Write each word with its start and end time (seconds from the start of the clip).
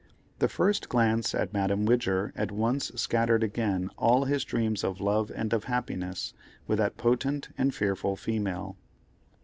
The 0.39 0.49
first 0.49 0.89
glance 0.89 1.35
at 1.35 1.53
Madame 1.53 1.85
Widger 1.85 2.33
at 2.35 2.51
once 2.51 2.91
scattered 2.95 3.43
again 3.43 3.91
all 3.99 4.25
his 4.25 4.43
dreams 4.43 4.83
of 4.83 4.99
love 4.99 5.31
and 5.35 5.53
of 5.53 5.65
happiness 5.65 6.33
with 6.65 6.79
that 6.79 6.97
potent 6.97 7.49
and 7.55 7.71
fearful 7.71 8.15
female. 8.15 8.77